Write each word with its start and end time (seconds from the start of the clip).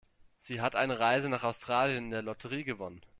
Sie 0.39 0.61
hat 0.61 0.75
eine 0.75 0.99
Reise 0.99 1.29
nach 1.29 1.43
Australien 1.43 2.05
in 2.05 2.09
der 2.09 2.23
Lotterie 2.23 2.63
gewonnen. 2.63 3.01